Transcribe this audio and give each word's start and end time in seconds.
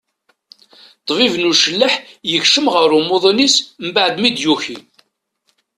Ṭbib 1.07 1.33
n 1.37 1.49
ucelleḥ 1.51 1.93
yekcem 2.31 2.67
ɣer 2.73 2.89
umuḍin-is 2.99 3.55
mbaɛd 3.87 4.15
mi 4.19 4.29
d-yuki. 4.35 4.77